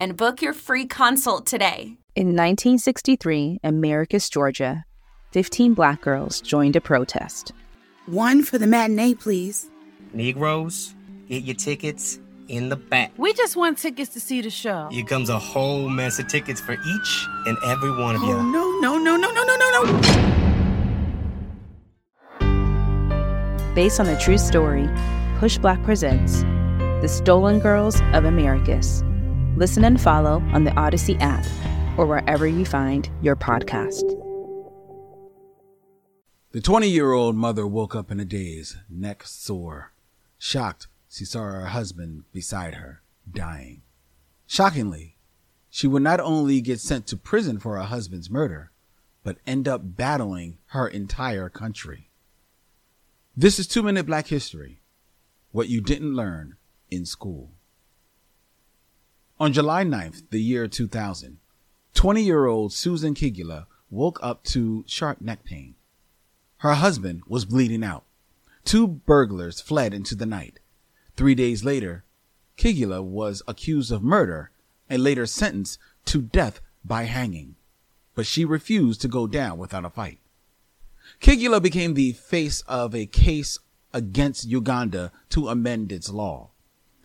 and 0.00 0.16
book 0.16 0.42
your 0.42 0.54
free 0.54 0.86
consult 0.86 1.46
today. 1.46 1.96
In 2.16 2.28
1963, 2.28 3.60
Americus, 3.62 4.28
Georgia, 4.28 4.84
15 5.32 5.74
black 5.74 6.00
girls 6.00 6.40
joined 6.40 6.74
a 6.74 6.80
protest. 6.80 7.52
One 8.06 8.42
for 8.42 8.58
the 8.58 8.66
matinee, 8.66 9.14
please. 9.14 9.70
Negroes, 10.12 10.94
get 11.28 11.44
your 11.44 11.54
tickets 11.54 12.18
in 12.48 12.68
the 12.68 12.76
back. 12.76 13.12
We 13.16 13.32
just 13.32 13.54
want 13.56 13.78
tickets 13.78 14.12
to 14.14 14.20
see 14.20 14.40
the 14.40 14.50
show. 14.50 14.88
Here 14.90 15.04
comes 15.04 15.28
a 15.28 15.38
whole 15.38 15.88
mess 15.88 16.18
of 16.18 16.26
tickets 16.26 16.60
for 16.60 16.72
each 16.72 17.26
and 17.46 17.56
every 17.64 17.92
one 17.92 18.16
of 18.16 18.22
oh, 18.24 18.26
you. 18.26 18.42
No, 18.50 18.80
no, 18.80 18.98
no, 18.98 19.16
no, 19.16 19.32
no, 19.32 19.44
no, 19.44 19.56
no, 19.56 19.84
no. 19.84 20.00
Based 23.74 24.00
on 24.00 24.08
a 24.08 24.18
true 24.18 24.38
story, 24.38 24.88
Push 25.38 25.58
Black 25.58 25.80
presents 25.84 26.42
The 27.00 27.08
Stolen 27.08 27.60
Girls 27.60 28.00
of 28.12 28.24
Americus. 28.24 29.04
Listen 29.60 29.84
and 29.84 30.00
follow 30.00 30.42
on 30.54 30.64
the 30.64 30.70
Audacy 30.70 31.20
app 31.20 31.44
or 31.98 32.06
wherever 32.06 32.46
you 32.46 32.64
find 32.64 33.10
your 33.20 33.36
podcast. 33.36 34.08
The 36.52 36.62
20 36.62 36.88
year 36.88 37.12
old 37.12 37.36
mother 37.36 37.66
woke 37.66 37.94
up 37.94 38.10
in 38.10 38.18
a 38.18 38.24
daze, 38.24 38.78
neck 38.88 39.22
sore. 39.26 39.92
Shocked, 40.38 40.86
she 41.10 41.26
saw 41.26 41.42
her 41.42 41.66
husband 41.66 42.24
beside 42.32 42.76
her, 42.76 43.02
dying. 43.30 43.82
Shockingly, 44.46 45.18
she 45.68 45.86
would 45.86 46.00
not 46.00 46.20
only 46.20 46.62
get 46.62 46.80
sent 46.80 47.06
to 47.08 47.18
prison 47.18 47.58
for 47.58 47.76
her 47.76 47.82
husband's 47.82 48.30
murder, 48.30 48.70
but 49.22 49.36
end 49.46 49.68
up 49.68 49.82
battling 49.84 50.56
her 50.68 50.88
entire 50.88 51.50
country. 51.50 52.08
This 53.36 53.58
is 53.58 53.66
Two 53.66 53.82
Minute 53.82 54.06
Black 54.06 54.28
History 54.28 54.80
What 55.52 55.68
You 55.68 55.82
Didn't 55.82 56.16
Learn 56.16 56.56
in 56.90 57.04
School. 57.04 57.50
On 59.40 59.54
July 59.54 59.84
9th, 59.84 60.24
the 60.28 60.42
year 60.42 60.68
2000, 60.68 61.38
20 61.94 62.22
year 62.22 62.44
old 62.44 62.74
Susan 62.74 63.14
Kigula 63.14 63.64
woke 63.88 64.20
up 64.22 64.44
to 64.44 64.84
sharp 64.86 65.22
neck 65.22 65.44
pain. 65.44 65.76
Her 66.58 66.74
husband 66.74 67.22
was 67.26 67.46
bleeding 67.46 67.82
out. 67.82 68.04
Two 68.66 68.86
burglars 68.86 69.58
fled 69.58 69.94
into 69.94 70.14
the 70.14 70.26
night. 70.26 70.60
Three 71.16 71.34
days 71.34 71.64
later, 71.64 72.04
Kigula 72.58 73.02
was 73.02 73.42
accused 73.48 73.90
of 73.90 74.02
murder 74.02 74.50
and 74.90 75.02
later 75.02 75.24
sentenced 75.24 75.78
to 76.04 76.20
death 76.20 76.60
by 76.84 77.04
hanging. 77.04 77.56
But 78.14 78.26
she 78.26 78.44
refused 78.44 79.00
to 79.00 79.08
go 79.08 79.26
down 79.26 79.56
without 79.56 79.86
a 79.86 79.88
fight. 79.88 80.18
Kigula 81.18 81.62
became 81.62 81.94
the 81.94 82.12
face 82.12 82.60
of 82.68 82.94
a 82.94 83.06
case 83.06 83.58
against 83.94 84.46
Uganda 84.46 85.12
to 85.30 85.48
amend 85.48 85.92
its 85.92 86.10
law. 86.10 86.50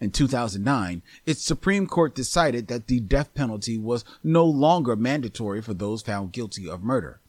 In 0.00 0.10
2009, 0.10 1.02
its 1.26 1.42
Supreme 1.42 1.86
Court 1.86 2.14
decided 2.14 2.68
that 2.68 2.86
the 2.86 3.00
death 3.00 3.34
penalty 3.34 3.76
was 3.76 4.04
no 4.22 4.44
longer 4.44 4.94
mandatory 4.94 5.60
for 5.60 5.74
those 5.74 6.02
found 6.02 6.32
guilty 6.32 6.68
of 6.68 6.82
murder. 6.82 7.20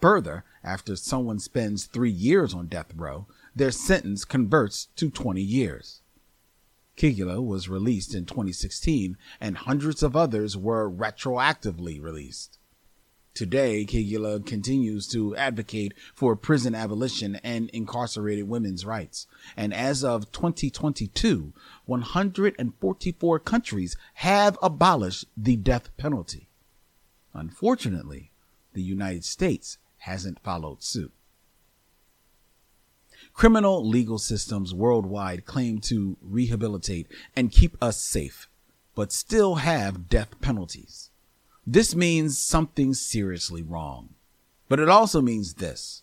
Further, 0.00 0.44
after 0.64 0.96
someone 0.96 1.38
spends 1.38 1.86
three 1.86 2.10
years 2.10 2.54
on 2.54 2.66
death 2.66 2.92
row, 2.94 3.26
their 3.54 3.70
sentence 3.70 4.24
converts 4.24 4.88
to 4.96 5.10
20 5.10 5.40
years. 5.40 6.02
Kigula 6.96 7.44
was 7.44 7.68
released 7.68 8.14
in 8.14 8.26
2016 8.26 9.16
and 9.40 9.56
hundreds 9.56 10.02
of 10.02 10.16
others 10.16 10.56
were 10.56 10.90
retroactively 10.90 12.02
released. 12.02 12.58
Today, 13.38 13.84
Kigula 13.84 14.44
continues 14.44 15.06
to 15.12 15.36
advocate 15.36 15.94
for 16.12 16.34
prison 16.34 16.74
abolition 16.74 17.36
and 17.44 17.70
incarcerated 17.70 18.48
women's 18.48 18.84
rights. 18.84 19.28
And 19.56 19.72
as 19.72 20.02
of 20.02 20.32
2022, 20.32 21.52
144 21.84 23.38
countries 23.38 23.96
have 24.14 24.58
abolished 24.60 25.26
the 25.36 25.54
death 25.54 25.96
penalty. 25.96 26.48
Unfortunately, 27.32 28.32
the 28.72 28.82
United 28.82 29.24
States 29.24 29.78
hasn't 29.98 30.42
followed 30.42 30.82
suit. 30.82 31.12
Criminal 33.34 33.88
legal 33.88 34.18
systems 34.18 34.74
worldwide 34.74 35.44
claim 35.44 35.78
to 35.82 36.16
rehabilitate 36.20 37.06
and 37.36 37.52
keep 37.52 37.76
us 37.80 38.00
safe, 38.00 38.48
but 38.96 39.12
still 39.12 39.54
have 39.54 40.08
death 40.08 40.40
penalties. 40.40 41.12
This 41.70 41.94
means 41.94 42.38
something 42.38 42.94
seriously 42.94 43.62
wrong. 43.62 44.14
But 44.70 44.80
it 44.80 44.88
also 44.88 45.20
means 45.20 45.54
this. 45.54 46.02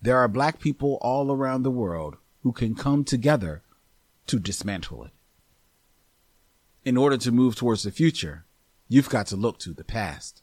There 0.00 0.16
are 0.16 0.26
black 0.26 0.58
people 0.58 0.96
all 1.02 1.30
around 1.30 1.64
the 1.64 1.70
world 1.70 2.16
who 2.42 2.50
can 2.50 2.74
come 2.74 3.04
together 3.04 3.60
to 4.26 4.38
dismantle 4.38 5.04
it. 5.04 5.10
In 6.82 6.96
order 6.96 7.18
to 7.18 7.30
move 7.30 7.56
towards 7.56 7.82
the 7.82 7.90
future, 7.90 8.46
you've 8.88 9.10
got 9.10 9.26
to 9.26 9.36
look 9.36 9.58
to 9.58 9.74
the 9.74 9.84
past. 9.84 10.40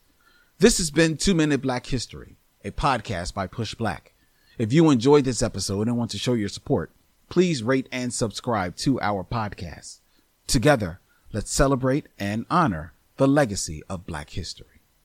This 0.59 0.77
has 0.77 0.91
been 0.91 1.17
Two 1.17 1.33
Minute 1.33 1.63
Black 1.63 1.87
History, 1.87 2.35
a 2.63 2.69
podcast 2.69 3.33
by 3.33 3.47
Push 3.47 3.73
Black. 3.73 4.13
If 4.59 4.71
you 4.71 4.91
enjoyed 4.91 5.25
this 5.25 5.41
episode 5.41 5.87
and 5.87 5.97
want 5.97 6.11
to 6.11 6.19
show 6.19 6.33
your 6.33 6.47
support, 6.47 6.91
please 7.27 7.63
rate 7.63 7.89
and 7.91 8.13
subscribe 8.13 8.75
to 8.75 9.01
our 9.01 9.23
podcast. 9.23 10.01
Together, 10.45 10.99
let's 11.31 11.51
celebrate 11.51 12.05
and 12.19 12.45
honor 12.51 12.93
the 13.17 13.27
legacy 13.27 13.81
of 13.89 14.05
black 14.05 14.31
history. 14.31 14.72